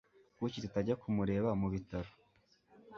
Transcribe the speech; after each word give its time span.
Kuki 0.37 0.57
tutajya 0.63 0.95
kumureba 1.01 1.49
mubitaro? 1.59 2.11